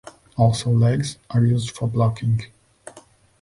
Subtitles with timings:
[0.35, 2.41] Also legs are used for blocking.